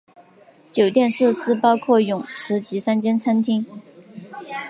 [0.71, 3.67] 酒店设施包括泳池及三间餐厅。